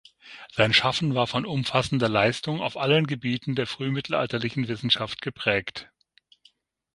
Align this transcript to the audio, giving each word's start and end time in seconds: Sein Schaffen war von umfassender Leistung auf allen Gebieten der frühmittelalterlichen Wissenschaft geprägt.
Sein 0.53 0.73
Schaffen 0.73 1.13
war 1.13 1.27
von 1.27 1.45
umfassender 1.45 2.09
Leistung 2.09 2.59
auf 2.59 2.75
allen 2.75 3.05
Gebieten 3.05 3.53
der 3.53 3.67
frühmittelalterlichen 3.67 4.67
Wissenschaft 4.67 5.21
geprägt. 5.21 5.91